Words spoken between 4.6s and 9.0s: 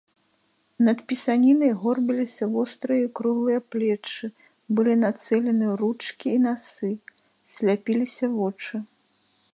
былі нацэлены ручкі і насы, сляпіліся вочы.